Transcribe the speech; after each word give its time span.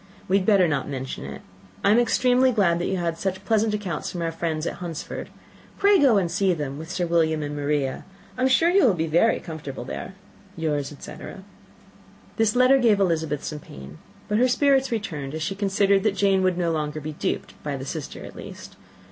We 0.27 0.37
had 0.39 0.47
better 0.47 0.67
not 0.67 0.89
mention 0.89 1.25
it. 1.25 1.43
I 1.83 1.91
am 1.91 1.99
extremely 1.99 2.51
glad 2.51 2.79
that 2.79 2.87
you 2.87 2.97
have 2.97 3.19
such 3.19 3.45
pleasant 3.45 3.75
accounts 3.75 4.11
from 4.11 4.23
our 4.23 4.31
friends 4.31 4.65
at 4.65 4.77
Hunsford. 4.77 5.29
Pray 5.77 5.99
go 5.99 6.19
to 6.19 6.27
see 6.27 6.55
them, 6.55 6.79
with 6.79 6.89
Sir 6.89 7.05
William 7.05 7.43
and 7.43 7.55
Maria. 7.55 8.03
I 8.35 8.41
am 8.41 8.47
sure 8.47 8.71
you 8.71 8.83
will 8.83 8.95
be 8.95 9.05
very 9.05 9.39
comfortable 9.39 9.83
there. 9.85 10.15
"Yours, 10.57 10.91
etc." 10.91 11.43
This 12.37 12.55
letter 12.55 12.79
gave 12.79 12.99
Elizabeth 12.99 13.43
some 13.43 13.59
pain; 13.59 13.99
but 14.27 14.39
her 14.39 14.47
spirits 14.47 14.91
returned, 14.91 15.35
as 15.35 15.43
she 15.43 15.53
considered 15.53 16.01
that 16.01 16.15
Jane 16.15 16.41
would 16.41 16.57
no 16.57 16.71
longer 16.71 16.99
be 16.99 17.13
duped, 17.13 17.53
by 17.61 17.77
the 17.77 17.85
sister 17.85 18.25
at 18.25 18.35
least. 18.35 18.75